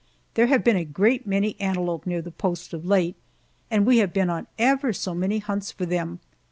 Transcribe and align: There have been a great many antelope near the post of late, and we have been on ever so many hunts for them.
There 0.33 0.47
have 0.47 0.63
been 0.63 0.77
a 0.77 0.83
great 0.83 1.27
many 1.27 1.55
antelope 1.61 2.07
near 2.07 2.23
the 2.23 2.31
post 2.31 2.73
of 2.73 2.87
late, 2.87 3.15
and 3.69 3.85
we 3.85 3.99
have 3.99 4.11
been 4.11 4.31
on 4.31 4.47
ever 4.57 4.93
so 4.93 5.13
many 5.13 5.37
hunts 5.37 5.71
for 5.71 5.85
them. 5.85 6.19